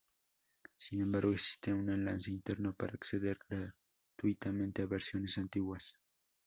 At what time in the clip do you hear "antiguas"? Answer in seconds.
5.37-5.93